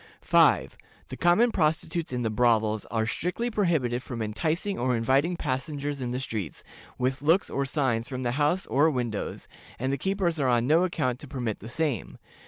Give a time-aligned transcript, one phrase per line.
[0.21, 0.77] "5.
[1.09, 6.09] The common prostitutes in the brothels are strictly prohibited from enticing or inviting passengers in
[6.09, 6.63] the streets,
[6.97, 10.83] with looks or signs from the houses or windows, and the keepers are on no
[10.85, 12.17] account to permit the same.